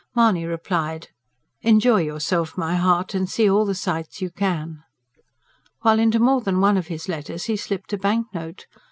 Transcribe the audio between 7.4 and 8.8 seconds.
he slipped a banknote.